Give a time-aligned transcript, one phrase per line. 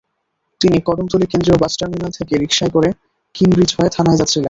[0.61, 2.89] তিনি কদমতলী কেন্দ্রীয় bus terminal থেকে রিকশায় করে
[3.35, 4.39] কিনব্রিজ হয়ে থানায় যাচ্ছিলেন।